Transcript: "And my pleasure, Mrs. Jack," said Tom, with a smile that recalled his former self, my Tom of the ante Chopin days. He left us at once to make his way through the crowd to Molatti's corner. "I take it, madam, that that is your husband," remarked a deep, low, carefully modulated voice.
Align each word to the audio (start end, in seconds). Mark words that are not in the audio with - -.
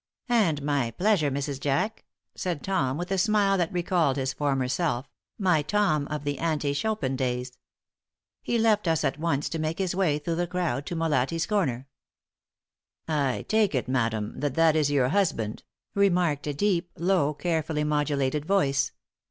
"And 0.29 0.63
my 0.63 0.89
pleasure, 0.89 1.29
Mrs. 1.29 1.59
Jack," 1.59 2.05
said 2.33 2.63
Tom, 2.63 2.97
with 2.97 3.11
a 3.11 3.19
smile 3.19 3.55
that 3.59 3.71
recalled 3.71 4.17
his 4.17 4.33
former 4.33 4.67
self, 4.67 5.07
my 5.37 5.61
Tom 5.61 6.07
of 6.07 6.23
the 6.23 6.39
ante 6.39 6.73
Chopin 6.73 7.15
days. 7.15 7.51
He 8.41 8.57
left 8.57 8.87
us 8.87 9.03
at 9.03 9.19
once 9.19 9.47
to 9.49 9.59
make 9.59 9.77
his 9.77 9.93
way 9.93 10.17
through 10.17 10.37
the 10.37 10.47
crowd 10.47 10.87
to 10.87 10.95
Molatti's 10.95 11.45
corner. 11.45 11.87
"I 13.07 13.45
take 13.47 13.75
it, 13.75 13.87
madam, 13.87 14.39
that 14.39 14.55
that 14.55 14.75
is 14.75 14.89
your 14.89 15.09
husband," 15.09 15.61
remarked 15.93 16.47
a 16.47 16.53
deep, 16.55 16.89
low, 16.97 17.35
carefully 17.35 17.83
modulated 17.83 18.43
voice. 18.43 18.93